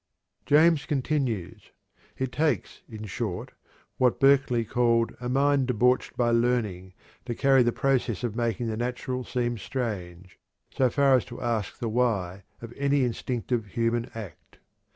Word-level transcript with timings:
James 0.47 0.87
continues: 0.87 1.69
"It 2.17 2.31
takes, 2.31 2.81
in 2.89 3.05
short, 3.05 3.51
what 3.99 4.19
Berkeley 4.19 4.65
called 4.65 5.15
a 5.21 5.29
mind 5.29 5.67
debauched 5.67 6.17
by 6.17 6.31
learning 6.31 6.93
to 7.25 7.35
carry 7.35 7.61
the 7.61 7.71
process 7.71 8.23
of 8.23 8.35
making 8.35 8.65
the 8.65 8.75
natural 8.77 9.23
seem 9.23 9.59
strange, 9.59 10.39
so 10.75 10.89
far 10.89 11.13
as 11.17 11.25
to 11.25 11.39
ask 11.39 11.77
the 11.77 11.87
why 11.87 12.41
of 12.63 12.73
any 12.77 13.03
instinctive 13.03 13.67
human 13.67 14.09
act. 14.15 14.57